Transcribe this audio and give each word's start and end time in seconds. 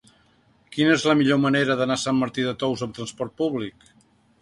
Quina 0.75 0.93
és 0.99 1.05
la 1.09 1.15
millor 1.19 1.39
manera 1.45 1.77
d'anar 1.83 1.99
a 1.99 2.05
Sant 2.07 2.19
Martí 2.25 2.49
de 2.51 2.57
Tous 2.65 2.87
amb 2.89 2.99
trasport 3.01 3.41
públic? 3.45 3.91